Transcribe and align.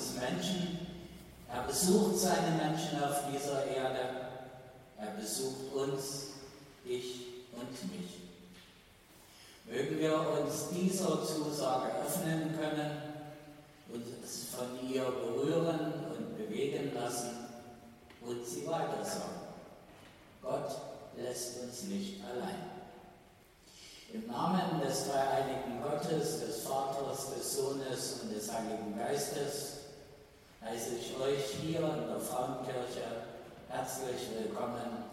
uns 0.00 0.14
Menschen, 0.18 0.86
er 1.52 1.62
besucht 1.62 2.18
seine 2.18 2.56
Menschen 2.56 3.02
auf 3.02 3.24
dieser 3.30 3.66
Erde, 3.66 3.98
er 4.98 5.10
besucht 5.20 5.72
uns, 5.74 6.26
dich 6.84 7.26
und 7.52 7.70
mich. 7.92 8.20
Mögen 9.66 9.98
wir 9.98 10.18
uns 10.18 10.68
dieser 10.70 11.24
Zusage 11.24 11.92
öffnen 12.06 12.56
können 12.58 12.90
und 13.92 14.04
es 14.24 14.46
von 14.54 14.88
ihr 14.88 15.04
berühren 15.04 15.92
und 16.16 16.36
bewegen 16.36 16.92
lassen 16.94 17.48
und 18.22 18.46
sie 18.46 18.66
weitersagen. 18.66 19.40
Gott 20.42 20.70
lässt 21.16 21.62
uns 21.62 21.82
nicht 21.84 22.20
allein. 22.24 22.70
Im 24.12 24.26
Namen 24.26 24.80
des 24.80 25.06
dreieinigen 25.06 25.82
Gottes, 25.82 26.40
des 26.40 26.62
Vaters, 26.62 27.34
des 27.34 27.56
Sohnes 27.56 28.20
und 28.22 28.34
des 28.34 28.50
Heiligen 28.50 28.96
Geistes 28.98 29.79
heiße 30.62 30.96
ich 30.96 31.16
euch 31.18 31.44
hier 31.62 31.78
in 31.80 32.08
der 32.08 32.20
Frauenkirche 32.20 33.24
herzlich 33.68 34.28
willkommen. 34.38 35.04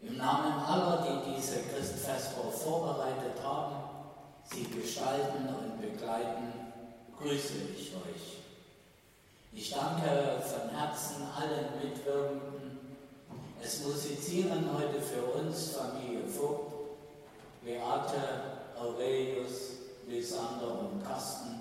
Im 0.00 0.16
Namen 0.16 0.64
aller, 0.64 1.04
die 1.04 1.34
diese 1.34 1.62
Christfestwoche 1.62 2.52
vorbereitet 2.52 3.42
haben, 3.42 3.76
sie 4.44 4.64
gestalten 4.64 5.48
und 5.48 5.80
begleiten, 5.80 6.52
grüße 7.18 7.54
ich 7.76 7.92
euch. 7.94 8.38
Ich 9.52 9.70
danke 9.70 10.40
von 10.42 10.70
Herzen 10.78 11.26
allen 11.34 11.82
Mitwirkenden. 11.82 12.78
Es 13.60 13.84
musizieren 13.84 14.70
heute 14.72 15.00
für 15.00 15.22
uns 15.22 15.72
Familie 15.72 16.24
Vogt, 16.28 16.72
Beate, 17.64 18.78
Aurelius, 18.78 19.72
Lysander 20.06 20.78
und 20.80 21.04
Carsten 21.04 21.55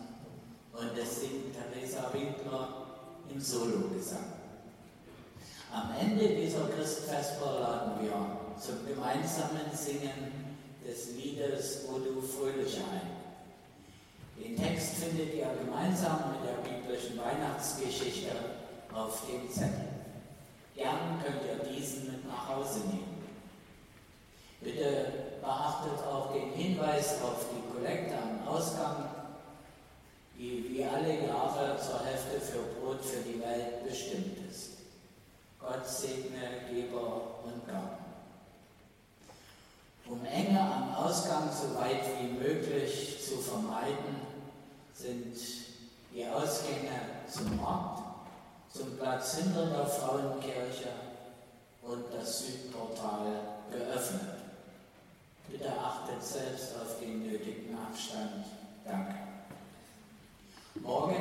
und 0.78 0.98
es 0.98 1.22
singt 1.22 1.54
Theresa 1.54 2.12
Winkler 2.14 2.86
im 3.30 3.40
Sologesang. 3.40 4.34
Am 5.72 5.92
Ende 6.00 6.30
dieser 6.36 6.68
Christfesper 6.70 7.60
laden 7.60 8.02
wir 8.02 8.40
zum 8.60 8.86
gemeinsamen 8.88 9.72
Singen 9.74 10.56
des 10.86 11.16
Liedes 11.16 11.86
O 11.90 12.00
du 12.00 12.22
Fröhliche 12.22 12.82
ein. 12.82 13.16
Den 14.38 14.56
Text 14.58 14.96
findet 14.96 15.34
ihr 15.34 15.50
gemeinsam 15.64 16.32
mit 16.32 16.48
der 16.48 16.70
biblischen 16.70 17.18
Weihnachtsgeschichte 17.18 18.32
auf 18.94 19.22
dem 19.28 19.50
Zettel. 19.50 19.88
Gern 20.76 21.22
könnt 21.24 21.42
ihr 21.48 21.72
diesen 21.72 22.12
mit 22.12 22.28
nach 22.28 22.50
Hause 22.50 22.80
nehmen. 22.80 23.24
Bitte 24.62 25.40
beachtet 25.42 26.06
auch 26.06 26.34
den 26.34 26.52
Hinweis 26.52 27.22
auf 27.22 27.46
die 27.52 27.74
Kollekte 27.74 28.16
am 28.18 28.48
Ausgang, 28.48 29.15
die 30.38 30.66
wie 30.70 30.84
alle 30.84 31.28
Jahre 31.28 31.78
zur 31.80 32.06
Hälfte 32.06 32.40
für 32.40 32.60
Brot 32.80 33.04
für 33.04 33.22
die 33.22 33.42
Welt 33.42 33.88
bestimmt 33.88 34.38
ist. 34.50 34.72
Gott 35.60 35.88
segne 35.88 36.70
Geber 36.70 37.40
und 37.44 37.66
Gaben. 37.68 38.06
Um 40.08 40.24
Enge 40.26 40.60
am 40.60 40.94
Ausgang 40.94 41.50
so 41.52 41.80
weit 41.80 42.04
wie 42.20 42.28
möglich 42.28 43.18
zu 43.28 43.38
vermeiden, 43.38 44.22
sind 44.94 45.36
die 46.14 46.28
Ausgänge 46.28 47.00
zum 47.28 47.58
Markt, 47.58 48.04
zum 48.72 48.98
Platz 48.98 49.38
hinter 49.38 49.66
der 49.66 49.88
Frauenkirche 49.88 50.90
und 51.82 52.06
das 52.14 52.46
Südportal 52.46 53.40
geöffnet. 53.72 54.36
Bitte 55.50 55.70
achtet 55.70 56.24
selbst 56.24 56.76
auf 56.76 57.00
den 57.00 57.24
nötigen 57.24 57.76
Abstand. 57.78 58.46
Danke. 58.86 59.35
Morgen 60.82 61.16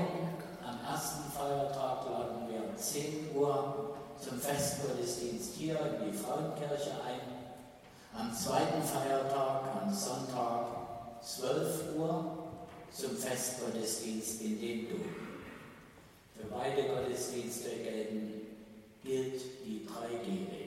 am 0.67 0.93
ersten 0.93 1.31
Feiertag 1.31 2.05
laden 2.11 2.49
wir 2.49 2.77
10 2.77 3.31
Uhr 3.37 3.97
zum 4.19 4.39
Festgottesdienst 4.41 5.55
hier 5.55 5.79
in 5.79 6.11
die 6.11 6.17
Frauenkirche 6.17 6.91
ein. 7.07 7.21
Am 8.13 8.35
zweiten 8.35 8.83
Feiertag, 8.83 9.63
am 9.81 9.95
Sonntag, 9.95 10.67
12 11.23 11.97
Uhr, 11.97 12.49
zum 12.91 13.17
Festgottesdienst 13.17 14.43
in 14.43 14.61
den 14.61 14.89
Dom. 14.89 15.05
Für 16.37 16.47
beide 16.51 16.89
Gottesdienste 16.89 17.71
gelten, 17.71 18.33
gilt 19.05 19.41
die 19.65 19.87
3G-Regel. 19.87 20.64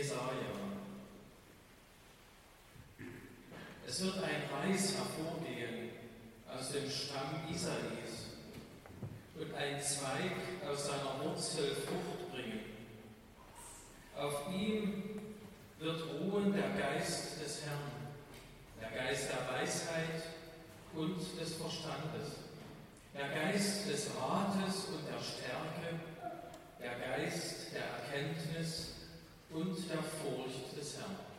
Jesaja. 0.00 0.54
Es 3.86 4.02
wird 4.02 4.16
ein 4.16 4.48
Reis 4.50 4.94
hervorgehen 4.94 5.90
aus 6.48 6.72
dem 6.72 6.90
Stamm 6.90 7.46
Isais 7.52 8.32
und 9.38 9.54
ein 9.54 9.78
Zweig 9.82 10.32
aus 10.66 10.86
seiner 10.86 11.22
Wurzel 11.22 11.74
Frucht 11.74 12.32
bringen. 12.32 12.60
Auf 14.16 14.50
ihm 14.50 15.20
wird 15.78 16.02
ruhen 16.14 16.54
der 16.54 16.70
Geist 16.70 17.38
des 17.44 17.66
Herrn, 17.66 18.08
der 18.80 18.90
Geist 18.98 19.28
der 19.28 19.54
Weisheit 19.54 20.22
und 20.94 21.18
des 21.38 21.56
Verstandes, 21.56 22.36
der 23.12 23.28
Geist 23.28 23.86
des 23.86 24.08
Rates 24.18 24.86
und 24.86 25.06
der 25.06 25.20
Stärke, 25.22 26.00
der 26.80 27.18
Geist 27.18 27.74
der 27.74 27.84
Erkenntnis 27.84 28.89
und 29.52 29.76
der 29.88 30.02
Furcht 30.02 30.76
des 30.78 30.96
Herrn. 30.96 31.29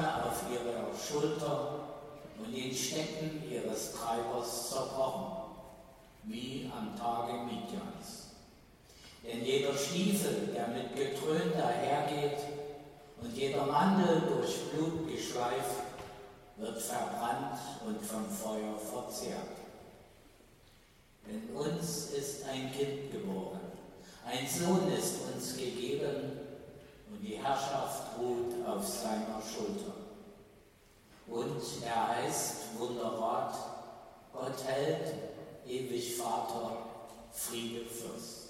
Jochstange 0.00 0.24
auf 0.24 0.42
ihrer 0.50 0.90
Schulter 0.96 1.80
und 2.38 2.54
den 2.54 2.74
Stecken 2.74 3.42
ihres 3.50 3.92
Treibers 3.92 4.70
zerbrochen, 4.70 5.52
wie 6.24 6.70
am 6.76 6.96
Tage 6.98 7.44
Midians. 7.44 8.30
Denn 9.22 9.44
jeder 9.44 9.74
Stiefel, 9.74 10.48
der 10.54 10.68
mit 10.68 10.96
Getrön 10.96 11.52
dahergeht, 11.52 12.38
und 13.20 13.36
jeder 13.36 13.66
Mandel 13.66 14.22
durch 14.22 14.70
Blut 14.70 15.06
geschleift, 15.06 15.82
wird 16.56 16.80
verbrannt 16.80 17.58
und 17.86 18.00
vom 18.02 18.24
Feuer 18.30 18.78
verzehrt. 18.78 19.58
Denn 21.26 21.54
uns 21.54 22.12
ist 22.12 22.48
ein 22.48 22.72
Kind 22.72 23.12
geboren, 23.12 23.60
ein 24.24 24.46
Sohn 24.48 24.90
ist 24.90 25.16
uns 25.34 25.56
gegeben 25.56 26.49
die 27.22 27.36
Herrschaft 27.36 28.18
ruht 28.18 28.66
auf 28.66 28.86
seiner 28.86 29.40
Schulter. 29.42 29.94
Und 31.26 31.62
er 31.84 32.08
heißt 32.08 32.78
Wunderrat, 32.78 33.54
Gott 34.32 34.64
hält, 34.66 35.14
ewig 35.66 36.16
Vater, 36.16 36.78
Friede 37.32 37.84
Fürst. 37.84 38.49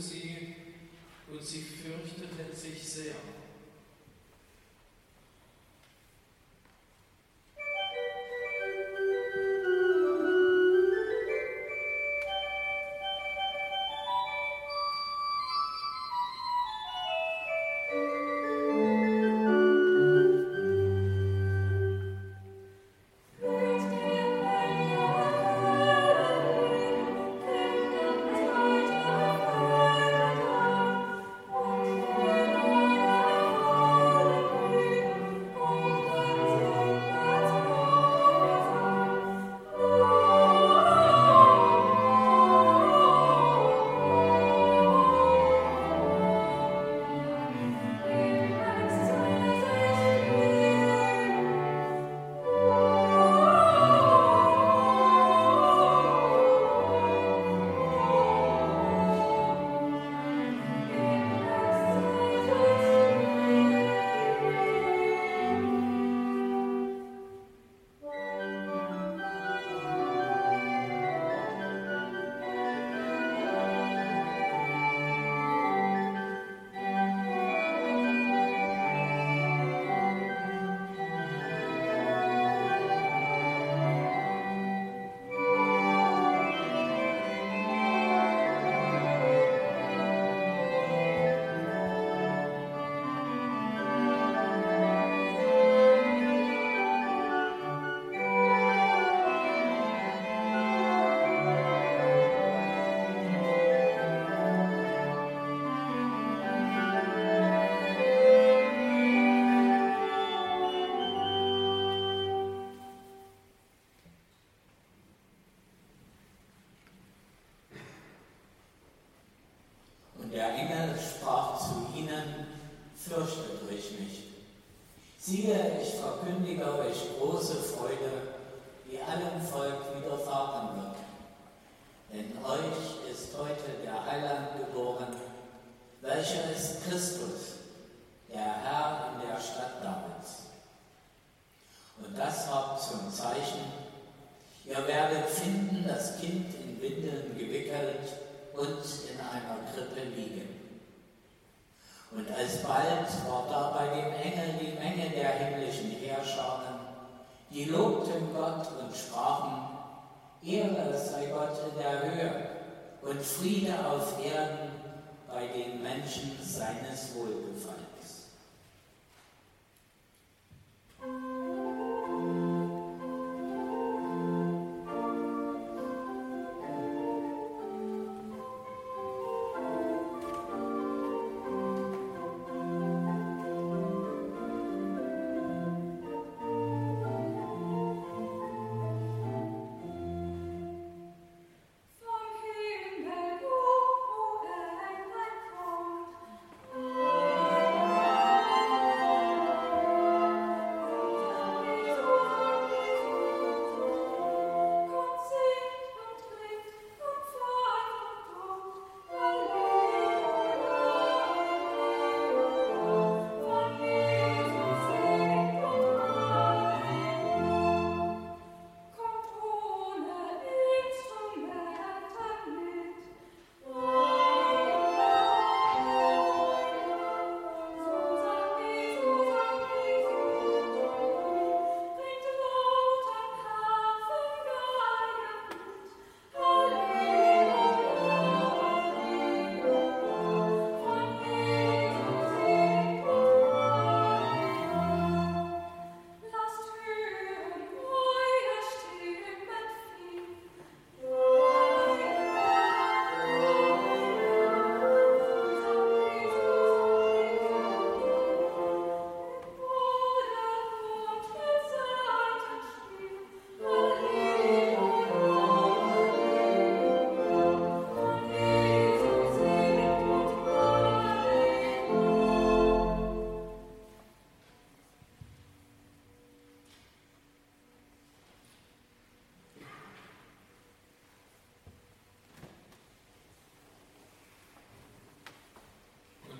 sie 0.00 0.54
und 1.30 1.44
sie 1.44 1.62
fürchteten 1.62 2.54
sich 2.54 2.82
sehr. 2.82 3.14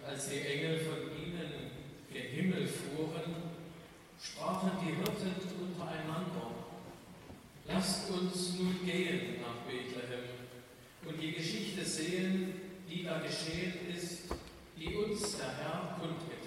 als 0.09 0.31
die 0.31 0.41
Engel 0.41 0.79
von 0.81 0.99
ihnen 1.23 1.71
den 2.13 2.23
Himmel 2.23 2.67
fuhren, 2.67 3.35
sprachen 4.21 4.71
die 4.81 4.97
Hirten 4.97 5.35
untereinander, 5.61 6.51
lasst 7.67 8.11
uns 8.11 8.55
nun 8.59 8.79
gehen 8.85 9.41
nach 9.43 9.67
Bethlehem 9.67 10.25
und 11.05 11.23
die 11.23 11.33
Geschichte 11.33 11.85
sehen, 11.85 12.55
die 12.89 13.05
da 13.05 13.19
geschehen 13.19 13.75
ist, 13.95 14.23
die 14.79 14.95
uns 14.95 15.37
der 15.37 15.57
Herr 15.59 15.99
kundgetan 16.01 16.38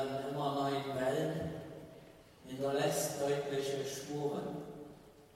ihren 0.00 0.28
immer 0.30 0.54
neuen 0.54 0.94
Wellen 0.98 1.50
hinterlässt 2.46 3.20
deutliche 3.20 3.84
Spuren 3.84 4.56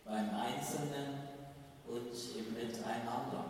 beim 0.04 0.30
Einzelnen 0.34 1.28
und 1.86 2.12
im 2.36 2.54
Miteinander, 2.54 3.44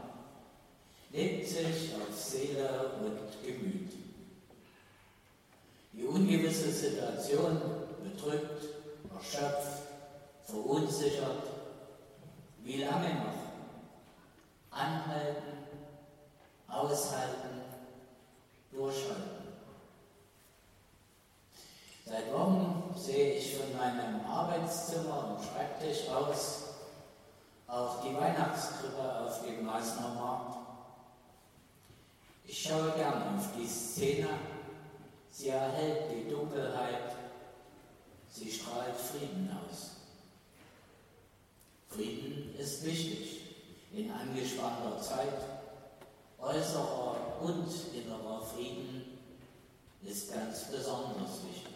lebt 1.11 1.49
sich 1.49 1.95
auf 1.95 2.15
Seele 2.15 2.93
und 3.01 3.47
Gemüt. 3.47 3.93
Die 5.93 6.05
ungewisse 6.05 6.71
Situation 6.71 7.61
bedrückt, 8.03 8.65
erschöpft, 9.15 9.83
verunsichert. 10.45 11.45
Wie 12.63 12.83
lange 12.83 13.15
noch? 13.15 14.77
Anhalten, 14.77 15.69
aushalten, 16.67 17.61
durchhalten. 18.73 19.44
Seit 22.07 22.31
Wochen 22.35 22.95
sehe 22.95 23.39
ich 23.39 23.57
von 23.57 23.75
meinem 23.79 24.21
Arbeitszimmer 24.27 25.37
und 25.39 25.45
Schreibtisch 25.45 26.07
aus 26.11 26.65
auf 27.67 28.03
die 28.03 28.15
Weihnachtskrippe 28.15 29.21
auf 29.21 29.43
dem 29.43 29.65
Meißner 29.65 30.15
Markt. 30.15 30.59
Ich 32.45 32.63
schaue 32.63 32.93
gern 32.93 33.39
auf 33.39 33.49
die 33.57 33.67
Szene. 33.67 34.29
Sie 35.31 35.49
erhält 35.49 36.13
die 36.13 36.29
Dunkelheit. 36.29 37.17
Sie 38.29 38.53
strahlt 38.53 38.97
Frieden 38.97 39.51
aus. 39.67 39.93
Frieden 41.89 42.55
ist 42.59 42.85
wichtig 42.85 43.41
in 43.95 44.13
angespannter 44.13 45.01
Zeit. 45.01 45.41
Äußerer 46.39 47.41
und 47.41 47.69
innerer 47.95 48.43
Frieden 48.43 49.19
ist 50.05 50.35
ganz 50.35 50.65
besonders 50.65 51.43
wichtig. 51.51 51.74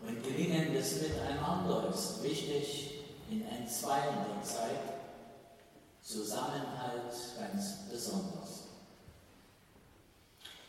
Und 0.00 0.22
gelingendes 0.22 1.02
Miteinander 1.02 1.88
ist 1.90 2.22
wichtig 2.22 3.04
in 3.30 3.46
entzweiender 3.46 4.42
Zeit, 4.42 4.98
Zusammenhalt 6.02 7.12
ganz 7.38 7.88
besonders. 7.90 8.68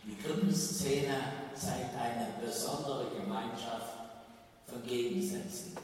Die 0.03 0.15
Krippenszene 0.15 1.15
zeigt 1.55 1.95
eine 1.95 2.27
besondere 2.43 3.05
Gemeinschaft 3.11 3.93
von 4.67 4.83
Gegensätzen. 4.83 5.77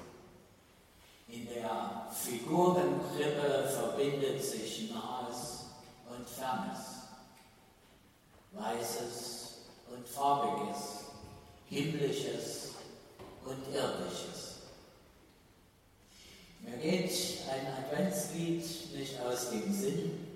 In 1.30 1.48
der 1.48 2.08
Figurenkrippe 2.12 3.70
verbindet 3.70 4.44
sich 4.44 4.92
Nahes 4.92 5.66
und 6.10 6.28
Fernes, 6.28 6.80
Weißes 8.52 9.54
und 9.94 10.08
Farbiges, 10.08 11.06
Himmlisches 11.70 12.65
und 13.46 13.74
Irdisches. 13.74 14.56
Mir 16.62 16.78
geht 16.78 17.12
ein 17.52 17.68
Adventslied 17.84 18.64
nicht 18.96 19.22
aus 19.22 19.52
dem 19.52 19.72
Sinn. 19.72 20.28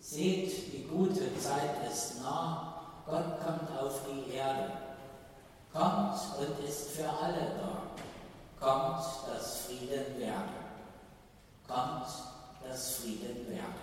Seht, 0.00 0.72
die 0.72 0.84
gute 0.84 1.38
Zeit 1.38 1.86
ist 1.90 2.22
nah, 2.22 3.02
Gott 3.06 3.38
kommt 3.44 3.78
auf 3.78 4.00
die 4.06 4.32
Erde, 4.32 4.72
kommt 5.72 6.18
und 6.38 6.66
ist 6.66 6.92
für 6.92 7.08
alle 7.08 7.52
da 7.60 7.90
kommt 8.58 9.04
das 9.32 9.60
Frieden 9.60 10.18
werde. 10.18 10.60
Kommt 11.66 12.06
das 12.68 12.96
Frieden 12.96 13.46
werde. 13.48 13.80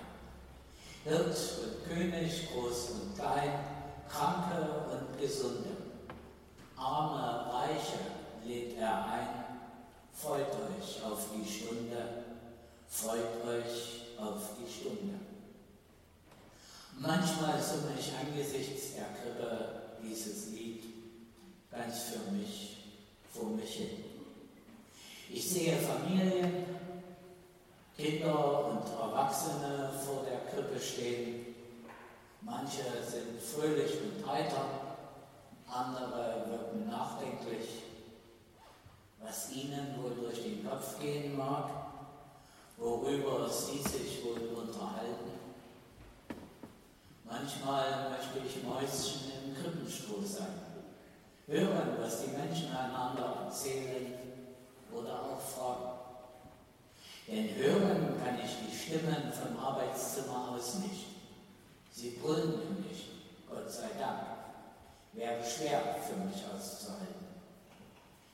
Hirt 1.03 1.37
und 1.63 1.89
König, 1.89 2.49
groß 2.51 2.89
und 2.91 3.15
klein, 3.15 3.53
Kranke 4.09 4.61
und 4.91 5.19
Gesunde, 5.19 5.69
Arme, 6.75 7.53
Reiche 7.53 8.16
lädt 8.47 8.77
er 8.77 9.05
ein. 9.05 9.27
Freut 10.13 10.47
euch 10.47 11.03
auf 11.03 11.27
die 11.35 11.47
Stunde, 11.47 12.23
freut 12.87 13.45
euch 13.45 14.01
auf 14.17 14.41
die 14.57 14.71
Stunde. 14.71 15.13
Manchmal 16.99 17.61
summe 17.61 17.93
ich 17.99 18.11
angesichts 18.15 18.95
der 18.95 19.05
Krippe 19.21 19.81
dieses 20.01 20.47
Lied 20.47 20.83
ganz 21.71 21.99
für 22.03 22.31
mich 22.31 22.77
vor 23.31 23.49
mich 23.49 23.69
hin. 23.69 24.03
Ich 25.29 25.47
sehe 25.47 25.77
Familien, 25.77 26.65
Kinder 27.95 28.65
und 28.69 28.89
Erwachsene 28.99 29.91
vor 30.03 30.23
der 30.23 30.39
Krippe 30.51 30.79
stehen. 30.79 31.45
Manche 32.41 32.83
sind 33.05 33.39
fröhlich 33.41 33.91
und 34.01 34.25
heiter, 34.27 34.65
andere 35.67 36.45
wirken 36.49 36.89
nachdenklich, 36.89 37.86
was 39.27 39.51
ihnen 39.51 39.95
wohl 40.01 40.15
durch 40.15 40.41
den 40.41 40.67
Kopf 40.67 40.99
gehen 40.99 41.35
mag, 41.35 41.69
worüber 42.77 43.49
sie 43.49 43.79
sich 43.79 44.23
wohl 44.23 44.57
unterhalten. 44.57 45.31
Manchmal 47.25 48.11
möchte 48.11 48.39
ich 48.47 48.63
Mäuschen 48.63 49.31
im 49.43 49.55
Krippenstroh 49.55 50.23
sein, 50.23 50.61
hören, 51.45 51.97
was 51.99 52.23
die 52.23 52.37
Menschen 52.37 52.71
einander 52.71 53.43
erzählen 53.45 54.13
oder 54.93 55.21
auch 55.23 55.41
fragen. 55.41 55.99
Denn 57.27 57.55
hören 57.55 58.15
kann 58.23 58.39
ich 58.39 58.51
die 58.65 58.77
Stimmen 58.77 59.33
vom 59.33 59.59
Arbeitszimmer 59.59 60.51
aus 60.51 60.75
nicht. 60.75 61.07
Sie 61.91 62.11
brüllen 62.11 62.59
nämlich, 62.59 63.09
Gott 63.49 63.69
sei 63.69 63.89
Dank. 63.99 64.21
Wäre 65.11 65.43
schwer 65.43 65.97
für 66.07 66.15
mich 66.15 66.43
auszuhalten. 66.45 67.16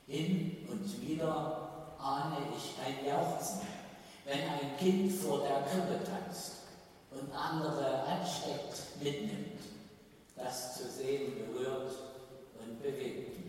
Hin 0.06 0.66
und 0.70 1.00
wieder 1.00 1.94
ahne 1.98 2.36
ich 2.56 2.74
ein 2.84 3.06
Jauchzen, 3.06 3.60
wenn 4.24 4.40
ein 4.40 4.76
Kind 4.78 5.12
vor 5.12 5.40
der 5.40 5.62
Krippe 5.62 6.04
tanzt 6.04 6.52
und 7.10 7.32
andere 7.32 8.02
ansteckt, 8.02 9.02
mitnimmt. 9.02 9.60
Das 10.36 10.76
zu 10.76 10.90
sehen 10.90 11.32
berührt 11.36 11.92
und 12.60 12.82
bewegt 12.82 13.43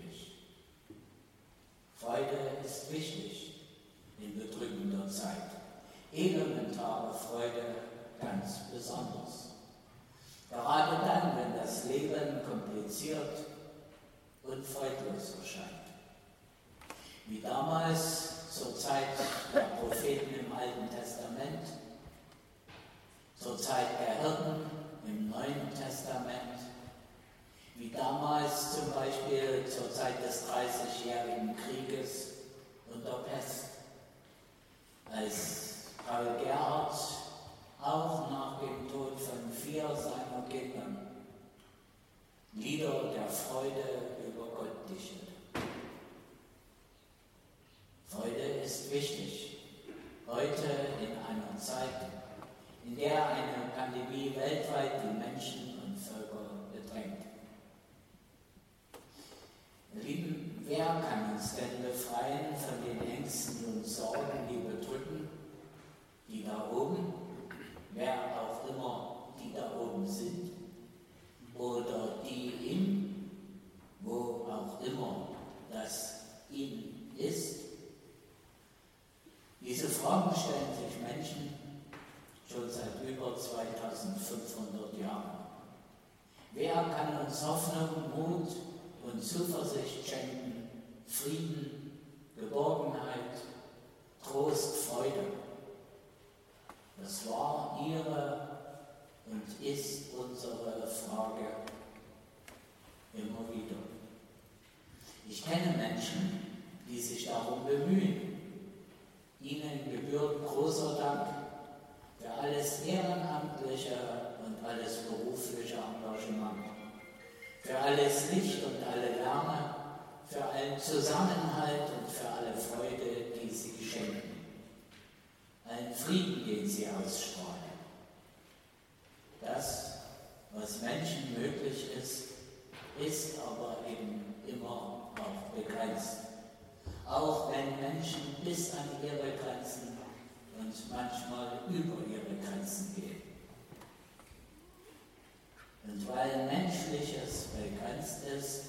Und 145.88 146.08
weil 146.08 146.46
Menschliches 146.46 147.48
begrenzt 147.56 148.24
ist, 148.26 148.62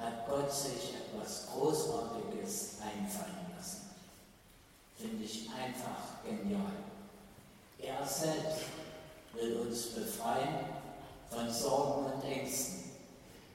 hat 0.00 0.26
Gott 0.28 0.52
sich 0.52 0.94
etwas 0.94 1.46
Großartiges 1.52 2.76
einfallen 2.80 3.52
lassen. 3.56 3.90
Finde 4.96 5.24
ich 5.24 5.48
einfach 5.50 6.24
genial. 6.24 6.72
Er 7.78 8.06
selbst 8.06 8.66
will 9.34 9.58
uns 9.58 9.86
befreien 9.88 10.66
von 11.30 11.50
Sorgen 11.50 12.06
und 12.06 12.24
Ängsten. 12.24 12.80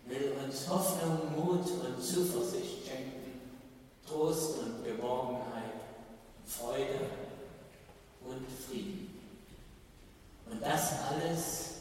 will 0.06 0.34
uns 0.44 0.70
Hoffnung, 0.70 1.36
Mut 1.36 1.68
und 1.68 2.02
Zuversicht 2.02 2.88
schenken, 2.88 3.42
Trost 4.08 4.60
und 4.60 4.84
Geborgenheit, 4.84 5.74
Freude 6.46 7.10
und 8.24 8.46
Frieden. 8.48 9.20
Und 10.50 10.62
das 10.62 10.94
alles 11.10 11.75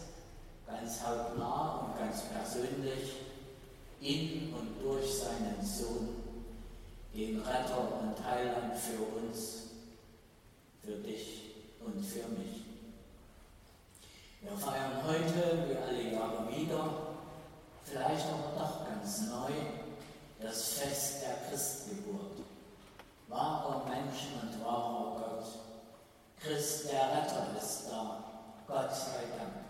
ganz 0.75 1.01
hautnah 1.07 1.87
und 1.87 1.99
ganz 1.99 2.23
persönlich 2.23 3.15
in 4.01 4.53
und 4.55 4.83
durch 4.83 5.19
seinen 5.19 5.65
Sohn, 5.65 6.09
den 7.15 7.41
Retter 7.41 8.01
und 8.01 8.15
Heiland 8.25 8.77
für 8.77 9.03
uns, 9.19 9.71
für 10.83 10.97
dich 10.97 11.55
und 11.85 12.05
für 12.05 12.27
mich. 12.29 12.65
Wir 14.41 14.57
feiern 14.59 15.03
heute, 15.07 15.69
wie 15.69 15.77
alle 15.77 16.13
Jahre 16.13 16.49
wieder, 16.51 16.91
vielleicht 17.85 18.27
aber 18.27 18.59
doch 18.59 18.87
ganz 18.87 19.23
neu, 19.29 19.53
das 20.41 20.75
Fest 20.75 21.23
der 21.23 21.49
Christgeburt. 21.49 22.43
Wahrer 23.29 23.87
Mensch 23.89 24.27
und 24.43 24.63
wahrer 24.63 25.17
Gott. 25.19 25.47
Christ, 26.39 26.93
der 26.93 27.01
Retter, 27.01 27.47
ist 27.59 27.87
da. 27.91 28.23
Gott 28.67 28.95
sei 28.95 29.25
Dank. 29.39 29.64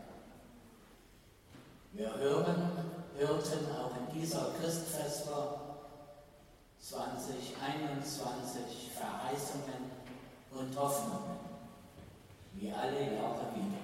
Wir 1.97 2.13
hören, 2.17 2.73
hörten 3.17 3.71
auch 3.71 3.93
in 3.97 4.21
dieser 4.21 4.47
Christfestwoche 4.61 5.61
2021 6.81 8.91
Verheißungen 8.93 9.93
und 10.51 10.77
Hoffnungen, 10.77 11.39
wie 12.55 12.73
alle 12.73 13.15
Jahre 13.15 13.47
wieder. 13.55 13.79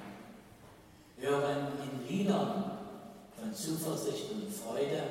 Hören 1.18 1.68
in 1.84 2.08
Liedern 2.08 2.78
von 3.38 3.54
Zuversicht 3.54 4.32
und 4.32 4.52
Freude, 4.52 5.02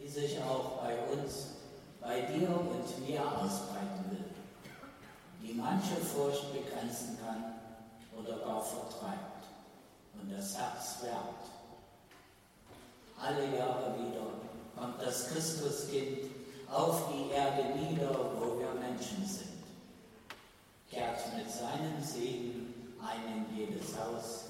die 0.00 0.08
sich 0.08 0.40
auch 0.40 0.82
bei 0.82 0.96
uns, 1.12 1.48
bei 2.00 2.22
dir 2.22 2.48
und 2.48 2.98
mir 3.06 3.20
ausbreiten 3.20 4.10
will, 4.10 4.24
die 5.42 5.52
manche 5.52 5.96
Furcht 5.96 6.50
begrenzen 6.50 7.18
kann 7.22 7.56
oder 8.18 8.38
gar 8.38 8.62
vertreibt 8.62 9.44
und 10.14 10.32
das 10.32 10.56
Herz 10.56 11.02
wärmt. 11.02 11.55
Alle 13.18 13.56
Jahre 13.56 13.94
wieder 13.98 14.26
kommt 14.76 15.00
das 15.00 15.28
Christuskind 15.28 16.30
auf 16.70 17.08
die 17.12 17.30
Erde 17.32 17.78
nieder, 17.78 18.10
wo 18.38 18.58
wir 18.58 18.74
Menschen 18.74 19.24
sind, 19.24 19.62
kehrt 20.90 21.20
mit 21.36 21.50
seinen 21.50 22.02
Segen 22.02 22.74
ein 23.00 23.46
in 23.48 23.56
jedes 23.56 23.96
Haus, 23.98 24.46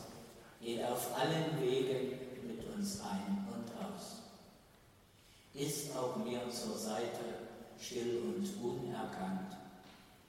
geht 0.60 0.82
auf 0.84 1.16
allen 1.16 1.60
Wegen 1.60 2.18
mit 2.46 2.64
uns 2.74 3.00
ein 3.00 3.46
und 3.52 3.70
aus. 3.84 4.22
Ist 5.54 5.96
auch 5.96 6.16
mir 6.16 6.40
zur 6.50 6.76
Seite 6.76 7.46
still 7.80 8.22
und 8.24 8.48
unerkannt, 8.62 9.56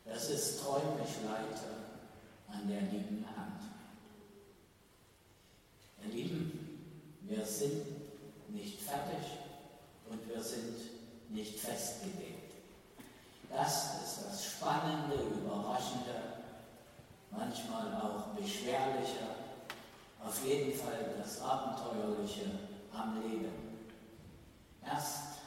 dass 0.05 0.29
es 0.29 0.59
treu 0.59 0.79
mich 0.99 1.15
leite 1.25 1.77
an 2.49 2.67
der 2.67 2.81
lieben 2.81 3.25
Hand. 3.35 3.63
Ihr 6.03 6.13
Lieben, 6.13 6.77
wir 7.21 7.45
sind 7.45 7.96
nicht 8.57 8.81
fertig 8.81 9.37
und 10.09 10.27
wir 10.27 10.41
sind 10.41 10.77
nicht 11.29 11.59
festgelegt. 11.59 12.53
Das 13.49 14.01
ist 14.03 14.25
das 14.25 14.45
Spannende, 14.45 15.15
Überraschende, 15.15 16.43
manchmal 17.31 17.93
auch 17.95 18.35
Beschwerliche, 18.35 19.27
auf 20.23 20.45
jeden 20.45 20.77
Fall 20.77 21.15
das 21.17 21.41
Abenteuerliche 21.41 22.51
am 22.93 23.21
Leben. 23.21 23.87
Erst 24.85 25.39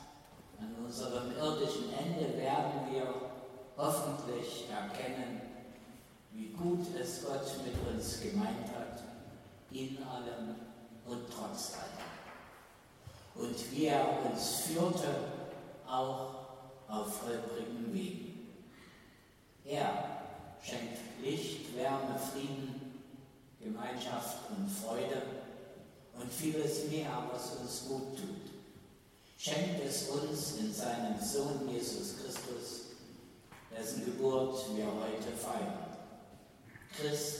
an 0.59 0.75
unserem 0.85 1.37
irdischen 1.37 1.93
Ende 1.93 2.37
werden 2.37 2.91
wir 2.91 3.15
hoffentlich 3.77 4.67
erkennen, 4.71 5.41
wie 6.33 6.49
gut 6.49 6.87
es 6.99 7.25
Gott 7.25 7.47
mit 7.65 7.95
uns 7.95 8.21
gemeint 8.21 8.69
hat, 8.69 9.03
in 9.71 9.99
allem 10.05 10.55
und 11.07 11.23
trotz 11.31 11.75
allem. 11.75 12.20
Und 13.41 13.73
wie 13.73 13.87
er 13.87 14.07
uns 14.31 14.57
führte, 14.67 15.15
auch 15.89 16.35
auf 16.89 17.23
holprigen 17.23 17.93
Wegen. 17.93 18.49
Er 19.65 20.23
schenkt 20.63 20.99
Licht, 21.23 21.75
Wärme, 21.75 22.19
Frieden, 22.19 23.05
Gemeinschaft 23.61 24.51
und 24.51 24.69
Freude 24.69 25.23
und 26.19 26.31
vieles 26.31 26.91
mehr, 26.91 27.29
was 27.33 27.57
uns 27.57 27.89
gut 27.89 28.19
tut. 28.19 28.51
Schenkt 29.39 29.83
es 29.85 30.09
uns 30.09 30.59
in 30.59 30.75
seinem 30.75 31.19
Sohn 31.19 31.67
Jesus 31.71 32.17
Christus, 32.19 32.81
dessen 33.75 34.05
Geburt 34.05 34.77
wir 34.77 34.85
heute 34.85 35.35
feiern. 35.35 35.87
Christ, 36.95 37.39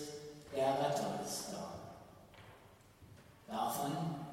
der 0.57 0.79
Retter 0.79 1.21
ist 1.23 1.49
da. 1.53 1.75
Davon 3.47 4.30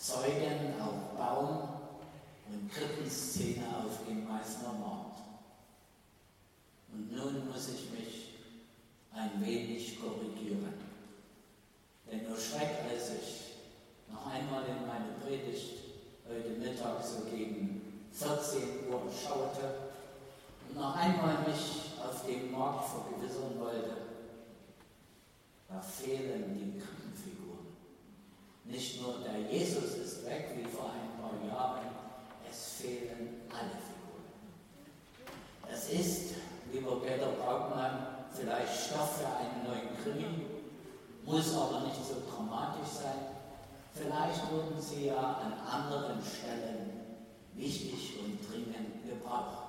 zeugen 0.00 0.80
auch 0.80 1.14
Baum 1.16 1.68
und 2.48 2.72
Krippenszene 2.72 3.66
auf 3.68 4.06
dem 4.08 4.26
Meißner 4.26 4.72
Mord. 4.72 5.16
Und 6.90 7.12
nun 7.12 7.46
muss 7.48 7.68
ich 7.68 7.90
mich 7.90 8.30
ein 9.12 9.44
wenig 9.44 10.00
korrigieren. 10.00 10.72
Denn 12.10 12.26
nur 12.26 12.36
Schreck, 12.36 12.78
als 12.90 13.10
ich 13.10 14.10
noch 14.10 14.26
einmal 14.26 14.64
in 14.64 14.86
meine 14.86 15.12
Predigt 15.22 15.80
heute 16.26 16.58
Mittag 16.58 17.04
so 17.04 17.26
gegen 17.30 18.08
14 18.12 18.88
Uhr 18.88 19.02
schaute 19.12 19.74
und 20.66 20.76
noch 20.76 20.96
einmal 20.96 21.42
mich 21.46 21.92
auf 22.02 22.26
dem 22.26 22.50
Markt 22.50 22.88
vergewissern 22.88 23.60
wollte, 23.60 23.96
da 25.68 25.80
fehlen 25.80 26.54
die 26.54 26.80
Krippenfiguren. 26.80 26.99
Nicht 28.70 29.02
nur 29.02 29.16
der 29.18 29.40
Jesus 29.50 29.94
ist 29.96 30.26
weg 30.26 30.54
wie 30.56 30.64
vor 30.64 30.90
ein 30.90 31.20
paar 31.20 31.34
Jahren, 31.48 31.86
es 32.48 32.80
fehlen 32.80 33.42
alle 33.50 33.76
Figuren. 33.82 34.24
Es 35.72 35.90
ist, 35.90 36.34
lieber 36.72 37.00
Peter 37.00 37.32
Braukmann, 37.32 38.06
vielleicht 38.32 38.86
Stoff 38.86 39.18
für 39.18 39.26
einen 39.26 39.64
neuen 39.64 39.96
Krimi, 40.02 40.46
muss 41.24 41.54
aber 41.54 41.80
nicht 41.80 41.96
so 41.96 42.22
dramatisch 42.30 42.88
sein. 43.02 43.26
Vielleicht 43.92 44.50
wurden 44.52 44.80
sie 44.80 45.06
ja 45.06 45.16
an 45.16 45.52
anderen 45.68 46.20
Stellen 46.22 46.90
wichtig 47.54 48.18
und 48.22 48.38
dringend 48.48 49.04
gebraucht. 49.06 49.66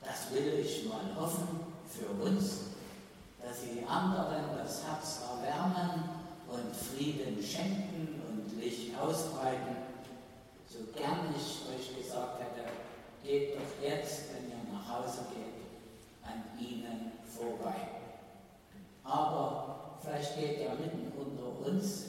Das 0.00 0.32
will 0.32 0.64
ich 0.64 0.88
mal 0.88 1.14
hoffen 1.20 1.60
für 1.88 2.06
uns 2.22 2.68
dass 3.48 3.62
sie 3.62 3.84
anderen 3.86 4.56
das 4.56 4.82
Herz 4.84 5.20
erwärmen 5.22 6.17
und 6.50 6.74
Frieden 6.74 7.42
schenken 7.42 8.22
und 8.28 8.60
Licht 8.60 8.98
ausbreiten. 8.98 9.76
So 10.68 10.78
gern 10.94 11.34
ich 11.36 11.62
euch 11.68 12.02
gesagt 12.02 12.40
hätte, 12.40 12.68
geht 13.22 13.54
doch 13.54 13.82
jetzt, 13.82 14.24
wenn 14.32 14.50
ihr 14.50 14.72
nach 14.72 14.88
Hause 14.98 15.20
geht, 15.34 15.58
an 16.22 16.44
ihnen 16.58 17.12
vorbei. 17.24 17.76
Aber 19.04 19.98
vielleicht 20.02 20.36
geht 20.38 20.60
er 20.60 20.74
mitten 20.74 21.12
unter 21.16 21.66
uns, 21.66 22.04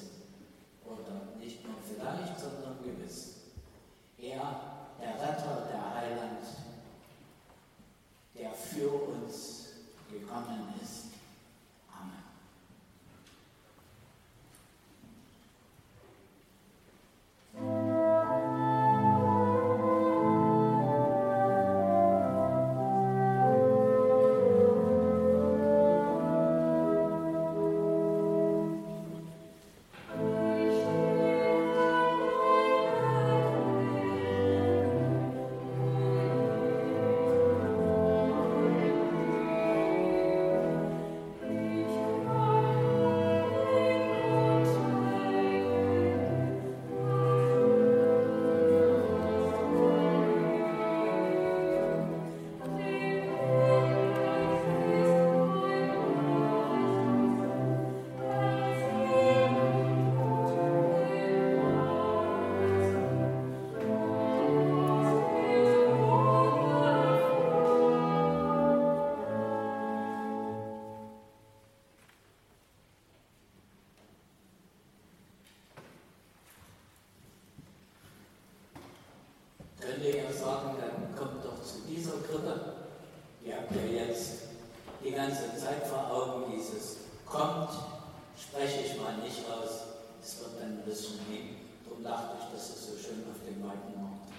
dachte 92.10 92.38
ich, 92.42 92.52
das 92.52 92.86
so 92.86 92.98
schön 92.98 93.24
auf 93.30 93.40
dem 93.46 93.64
weiten 93.64 94.02
Markt. 94.02 94.30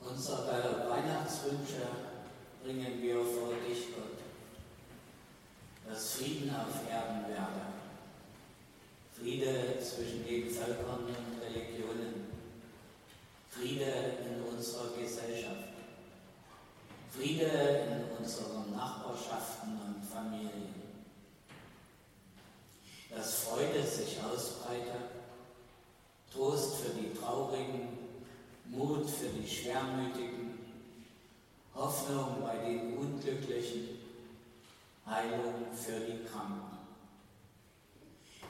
Unsere 0.00 0.88
Weihnachtswünsche 0.88 1.88
bringen 2.62 3.02
wir 3.02 3.16
vor 3.16 3.54
dich, 3.66 3.86
Gott, 3.94 4.18
dass 5.88 6.12
Frieden 6.12 6.54
auf 6.54 6.88
Erden 6.88 7.28
werde, 7.28 7.72
Friede 9.18 9.78
zwischen 9.80 10.26
den 10.26 10.50
Völkern 10.50 11.06
und 11.06 11.42
Religionen, 11.42 12.26
Friede 13.48 14.16
in 14.24 14.42
unserer 14.42 14.96
Gesellschaft, 14.98 15.68
Friede 17.10 17.46
in 17.46 18.16
unseren 18.18 18.70
Nachbarschaften 18.72 19.80
und 19.80 20.04
Familien, 20.04 20.74
dass 23.14 23.44
Freude 23.44 23.82
sich 23.82 24.18
ausbreitet, 24.22 25.10
Trost 26.32 26.76
für 26.76 26.98
die 26.98 27.14
Traurigen, 27.14 27.98
Mut 28.66 29.08
für 29.08 29.28
die 29.28 29.48
Schwermütigen, 29.48 30.58
Hoffnung 31.74 32.42
bei 32.42 32.56
den 32.56 32.96
Unglücklichen, 32.96 33.98
Heilung 35.06 35.66
für 35.74 36.00
die 36.00 36.24
Kranken. 36.24 36.78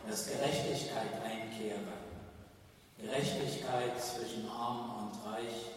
Dass 0.07 0.26
Gerechtigkeit 0.26 1.22
einkehre, 1.24 1.80
Gerechtigkeit 2.98 4.00
zwischen 4.00 4.48
Arm 4.48 5.09
und 5.09 5.32
Reich, 5.32 5.72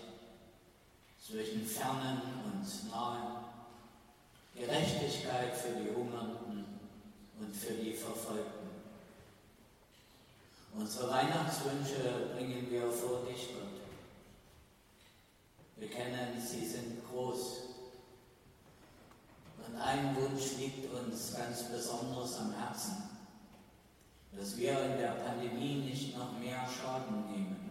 zwischen 1.20 1.66
Fernen 1.66 2.22
und 2.44 2.92
Nahen, 2.92 3.46
Gerechtigkeit 4.56 5.56
für 5.56 5.80
die 5.80 5.96
Hungernden 5.96 6.66
und 7.40 7.56
für 7.56 7.74
die 7.74 7.94
Verfolgten. 7.94 8.70
Unsere 10.78 11.10
Weihnachtswünsche 11.10 12.32
bringen 12.36 12.68
wir 12.70 12.92
vor 12.92 13.24
dich, 13.26 13.50
Gott. 13.54 13.76
Wir 15.78 15.90
kennen, 15.90 16.42
sie 16.42 16.66
sind 16.66 17.06
groß. 17.10 17.62
Und 19.68 19.76
ein 19.82 20.16
Wunsch 20.16 20.58
liegt 20.58 20.94
uns 20.94 21.34
ganz 21.36 21.64
besonders 21.64 22.40
am 22.40 22.54
Herzen, 22.54 23.10
dass 24.32 24.58
wir 24.58 24.80
in 24.86 24.98
der 24.98 25.12
Pandemie 25.14 25.76
nicht 25.76 26.18
noch 26.18 26.38
mehr 26.40 26.66
Schaden 26.68 27.26
nehmen. 27.32 27.70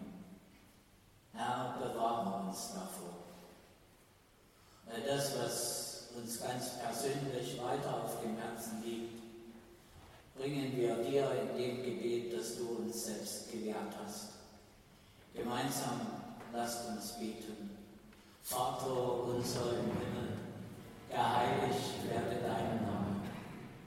Herr, 1.32 1.76
bewahre 1.78 2.46
uns 2.46 2.72
davor. 2.74 3.24
Weil 4.86 5.02
das, 5.02 5.38
was 5.38 6.09
uns 6.16 6.40
ganz 6.40 6.78
persönlich 6.78 7.59
weiter 7.75 8.05
auf 8.05 8.20
dem 8.22 8.37
Herzen 8.37 8.83
liegt, 8.85 9.20
bringen 10.37 10.72
wir 10.77 10.97
dir 10.97 11.29
in 11.43 11.57
dem 11.57 11.83
Gebet, 11.83 12.33
das 12.37 12.57
du 12.57 12.83
uns 12.83 13.05
selbst 13.05 13.51
gelehrt 13.51 13.95
hast. 14.05 14.29
Gemeinsam 15.35 16.01
lasst 16.53 16.89
uns 16.89 17.18
beten. 17.18 17.70
Vater 18.43 19.25
unser 19.25 19.72
im 19.72 19.91
Himmel, 19.99 20.37
geheiligt 21.09 22.09
werde 22.09 22.43
dein 22.43 22.85
Name, 22.85 23.22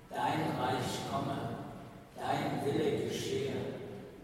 dein 0.10 0.58
Reich 0.60 1.10
komme, 1.12 1.58
dein 2.16 2.66
Wille 2.66 3.08
geschehe, 3.08 3.54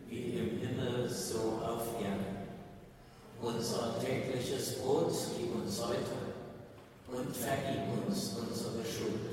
wie 0.09 0.39
im 0.39 0.59
Himmel 0.59 1.07
so 1.07 1.61
auf 1.63 2.01
Erden. 2.01 2.47
Unser 3.41 3.99
tägliches 4.01 4.79
Brot 4.79 5.13
gib 5.37 5.55
uns 5.55 5.79
heute 5.81 6.23
und 7.07 7.35
vergib 7.35 8.07
uns 8.07 8.33
unsere 8.39 8.83
Schuld, 8.83 9.32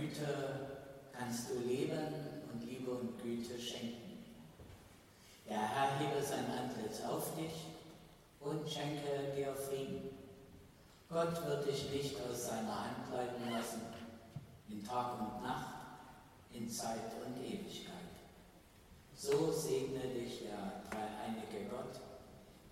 Güte 0.00 0.68
kannst 1.12 1.50
du 1.50 1.58
leben 1.58 2.14
und 2.50 2.64
Liebe 2.64 2.90
und 2.90 3.22
Güte 3.22 3.60
schenken. 3.60 4.24
Der 5.46 5.58
Herr 5.58 5.98
hebe 5.98 6.22
sein 6.22 6.46
Antlitz 6.46 7.02
auf 7.04 7.36
dich 7.36 7.66
und 8.40 8.66
schenke 8.66 9.34
dir 9.36 9.54
Frieden. 9.54 10.08
Gott 11.10 11.44
wird 11.46 11.66
dich 11.66 11.90
nicht 11.90 12.16
aus 12.22 12.46
seiner 12.46 12.84
Hand 12.84 13.12
leiten 13.12 13.50
lassen, 13.50 13.82
in 14.70 14.82
Tag 14.82 15.20
und 15.20 15.42
Nacht, 15.42 15.74
in 16.50 16.66
Zeit 16.70 17.12
und 17.26 17.36
Ewigkeit. 17.44 17.96
So 19.14 19.52
segne 19.52 20.00
dich 20.14 20.44
der 20.44 20.82
dreieinige 20.88 21.68
Gott, 21.68 22.00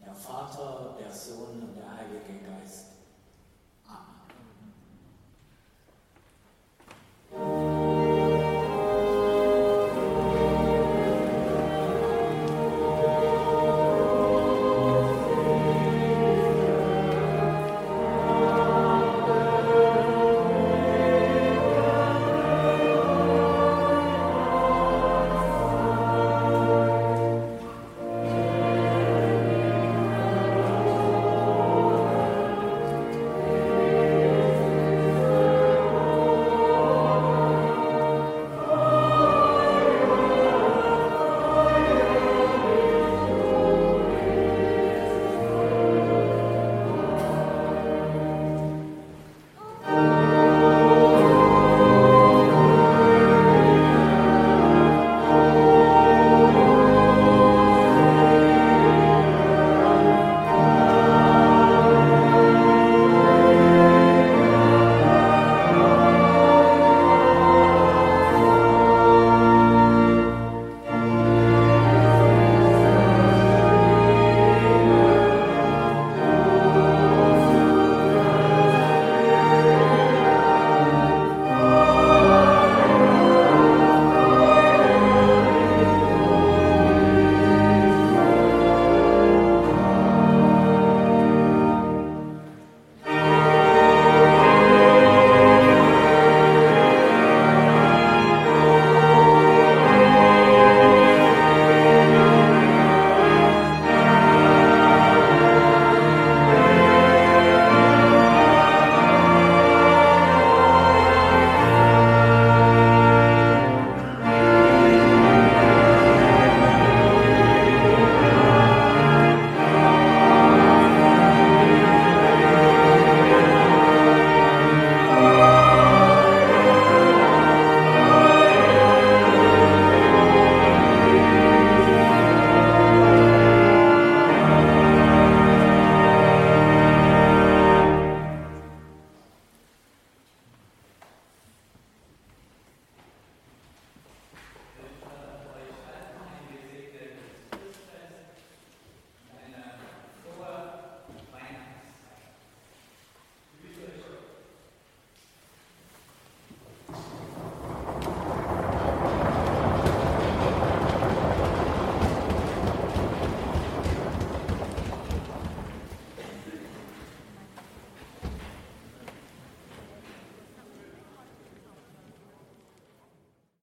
der 0.03 0.15
Vater, 0.15 0.97
der 0.99 1.13
Sohn 1.13 1.63
und 1.63 1.77
der 1.77 1.95
Heilige 1.95 2.47
Geist 2.47 2.98